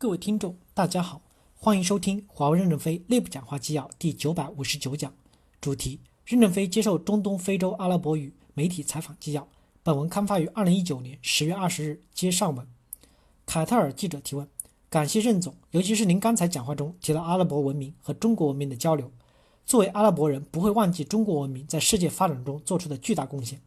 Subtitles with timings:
[0.00, 1.20] 各位听众，大家好，
[1.54, 5.12] 欢迎收听华为任正非内部讲话纪要第九百五十九讲，
[5.60, 9.46] 主题：任正非接受中东非洲阿拉伯语媒体采访纪要。
[9.82, 12.66] 本文刊发于二零一九年十月二十日，接上文。
[13.44, 14.48] 凯特尔记者提问：
[14.88, 19.12] 感谢任总，尤其是您刚才讲话中提到阿拉伯文明和中国文明的交流。
[19.66, 23.60] 作为阿拉伯人，不会忘记中国文明在世界发展中做出的巨大贡献，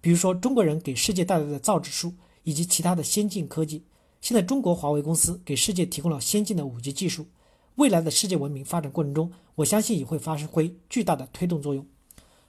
[0.00, 2.14] 比如说中国人给世界带来的造纸术
[2.44, 3.82] 以及其他的先进科技。
[4.26, 7.28] 现在中国华为公司给世界提供了先进的 5G 技术，
[7.76, 11.86] 未来的世界文明发展过程中，我相信也会发挥巨大的推动作用。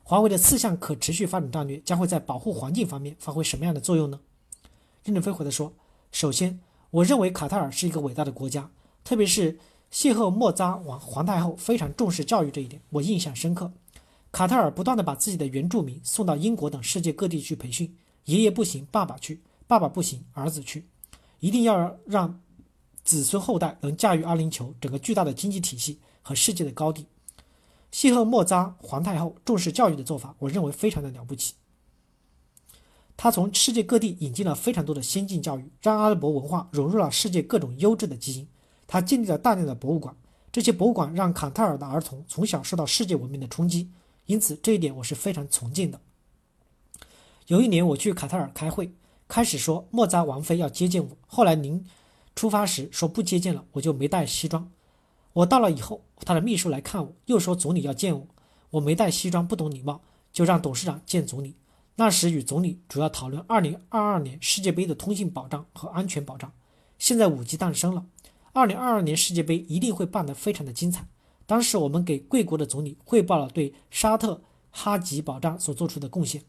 [0.01, 4.19] 华为的四项可持续发展战略将会在保护环境方面发挥什么样的作用呢？
[5.03, 5.71] 任正非回答说
[6.11, 6.59] ：“首先，
[6.89, 8.71] 我认为卡塔尔是一个伟大的国家，
[9.03, 9.59] 特别是
[9.91, 13.71] 谢赫莫扎王皇太后非常重视教育这一点，我印象深刻。
[14.31, 19.35] 卡塔尔不断地把自己的原住民送到英国等世界各地去培训，爷爷不行，爸爸去；
[19.67, 20.83] 爸爸不行，儿子去。”
[21.39, 22.41] 一定要让
[23.03, 27.05] 子孙后代能驾驭阿联酋整个巨大的经济体系和世界的高地。
[27.91, 31.53] 谢赫莫扎皇太后重视教育的做法，我认为非常的了不起。
[33.15, 38.47] 他从世界各地引进了非常多的先进教育，让阿拉伯文化融入了世界各种优质的基因。
[38.85, 40.15] 他建立了大量的博物馆，
[40.51, 43.89] 这些博物馆让卡塔尔的儿童从小受到世界文明的冲击，
[44.25, 45.99] 因此这一点我是非常崇敬的。
[47.47, 48.91] 有一年我去卡塔尔开会。
[49.27, 51.85] 开始说莫扎王妃要接见我，后来您
[52.35, 54.71] 出发时说不接见了，我就没带西装。
[55.33, 58.27] 我到了以后，他的秘书来看我，又说总理要见我，
[58.71, 61.55] 我没带西装不懂礼貌，就让董事长见总理。
[61.95, 66.51] 那时与总理主要讨论2022年世界杯的通信保障和安全保障。
[66.99, 68.05] 现在五 G 诞生了
[68.53, 71.07] ，2022年世界杯一定会办得非常的精彩。
[71.45, 76.43] 当时我们给贵国的总理汇报了对沙特哈吉保障所做出的贡献。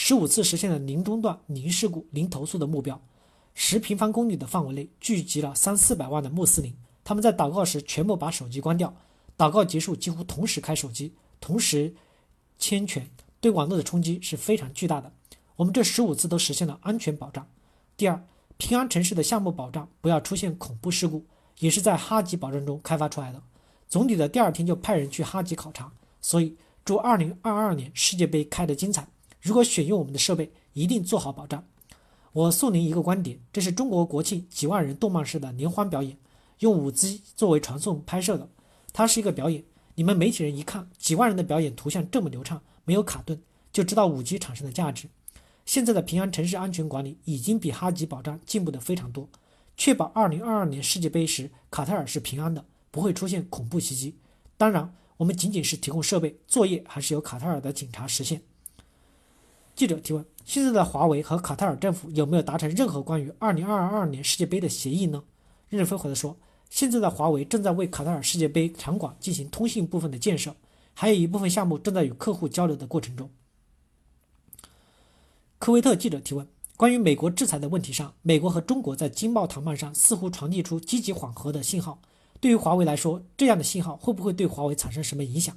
[0.00, 2.98] 十五次实现了零中断、零事故、零投诉的目标。
[3.52, 8.94] 十平方公里的范围内聚集了三四百万的穆斯林，他们在祷告时全部把手机关掉，
[9.36, 11.92] 祷告结束几乎同时开手机，同时
[12.60, 15.12] 牵权，对网络的冲击是非常巨大的。
[15.56, 17.44] 我们这十五次都实现了安全保障。
[17.96, 18.24] 第二，
[18.56, 21.26] 平安城市的项目保障不要出现恐怖事故，
[21.58, 23.42] 也是在哈吉保障中开发出来的。
[23.88, 25.90] 总理的第二天就派人去哈吉考察，
[26.20, 29.04] 所以祝二零二二年世界杯开得精彩。
[29.48, 31.64] 如果选用我们的设备，一定做好保障。
[32.34, 36.18] 我送您一个观点：这是中国国庆几万人动漫式的联欢表演，
[36.58, 38.46] 用五 G 作为传送拍摄的。
[38.92, 39.64] 它是一个表演，
[39.94, 43.40] 你们媒体人一看几万人的表演图像这么流畅，没有卡顿，
[43.72, 45.08] 就知道五 G 产生的价值。
[45.64, 49.26] 现在的平安城市安全管理已经比哈吉保障进步的非常多，
[49.78, 54.14] 确保2022年世界杯时卡塔尔是平安的，不会出现恐怖袭击。
[54.58, 58.42] 当然，我们仅仅是提供设备，作业还是由卡塔尔的警察实现。
[59.78, 65.22] 记者提问：现在的华为和卡塔尔政府有没有达成任何关于二零二二年世界杯的协议呢？
[65.68, 66.36] 任正非回答说：
[66.68, 70.56] 现在的华为正在为卡塔尔世界杯场馆进行通信部分的建设，
[70.94, 73.30] 还有一部分项目正在与客户交流的过程中。
[75.60, 76.44] 科威特记者提问：
[76.76, 82.00] 关于美国制裁的问题上，美国和中国在经贸谈判上似乎传递出积极缓和的信号。
[82.40, 85.56] 对于华为来说，这样的信号会不会对华为产生什么影响？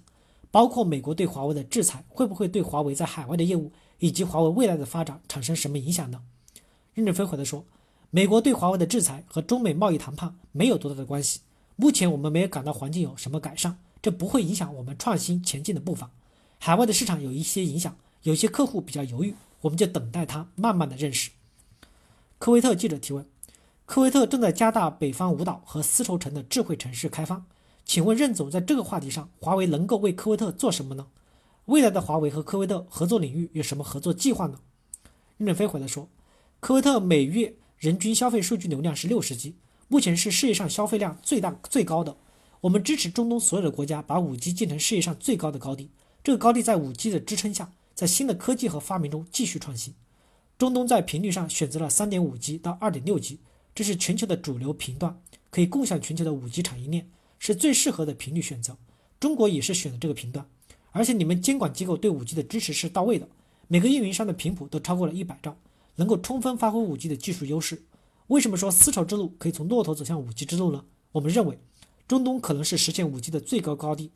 [0.51, 3.71] 包括美国对华为的制裁会不会对华为在海外的业务？
[4.01, 6.23] 以及华为未来的发展产生什么影响呢？
[6.95, 7.63] 任正非回答说
[8.09, 11.41] ：“美国对华为的制裁和中美贸易谈判没有多大的关系。
[11.75, 16.09] 目前我们没有感到环境有什么改善，这不会影响我们创新前进的步伐。
[16.57, 21.29] 海外的市场有一些影响，有些客户比较犹豫，我们就等待他慢慢的认识。”
[22.39, 23.23] 科威特记者提问
[23.85, 27.45] ：“科威特正在加大北方五岛和丝绸城的智慧城市开发，
[27.85, 31.05] 请问任总在这个话题上，华为能够为科威特做什么呢？”
[31.71, 34.59] 未来的华为和科威特合作领域有什么合作计划呢？
[35.37, 36.09] 任正非回答说，
[36.59, 39.55] 科威特每月人均消费数据流量是六十 G，
[39.87, 42.17] 目前是世界上消费量最大最高的。
[42.59, 45.89] 我们支持中东所有的国家把五 G 建成世界上最高的高地，
[46.21, 49.93] 这个高地在五 G 的支撑下，在新的科技和发明中继续创新。
[50.57, 53.39] 中东在频率上选择了三点五 G 到二点六 G，
[53.73, 55.17] 这是全球的主流频段，
[55.49, 57.09] 可以共享全球的五 G 产业链，
[57.39, 58.75] 是最适合的频率选择。
[59.21, 60.45] 中国也是选的这个频段。
[60.91, 63.27] 而且你们监管机构对五 G 的支持是到位的，
[63.67, 65.55] 每个运营商的频谱都超过了一百兆，
[65.95, 67.81] 能够充分发挥五 G 的技术优势。
[68.27, 70.83] 为什么说丝绸之路可以从骆驼走向五 G 之路呢？
[71.13, 71.57] 我们认为，
[72.07, 74.11] 中东可能是实现五 G 的最高高地，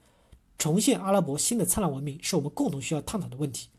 [0.58, 3.70] 重现阿拉伯新的灿烂文明是我们共同需要探讨的问题。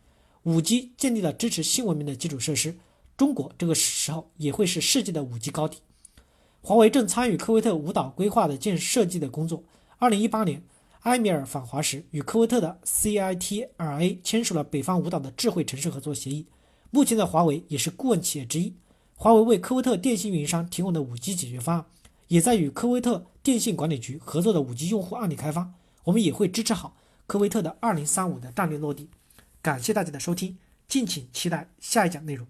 [0.44, 2.74] 五 G 建立了支持新文明的基础设施，
[3.16, 5.78] 中国这个时候也会是世界的五 G 高地。
[6.62, 9.62] 华为正参与科威特五岛规划的建设计的工作。
[9.98, 10.62] 二零一八年。
[11.06, 16.46] 埃米尔访华时，与科威特的 CITRA 签署了北方五岛的智慧城市合作协议。
[16.90, 18.74] 目前的华为也是顾问企业之一。
[19.14, 21.86] 华为为科威特电信运营商提供的 5G 解决方案，
[22.26, 25.72] 也在与科威特电信管理局合作的 5G 用户案例开发。
[26.02, 26.96] 我们也会支持好
[27.28, 29.08] 科威特的2035的战略落地。
[29.62, 32.48] 感谢大家的收听，敬请期待下一讲内容。